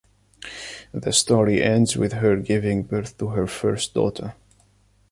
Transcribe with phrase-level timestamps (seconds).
[0.95, 4.33] The story ends with her giving birth to her first daughter.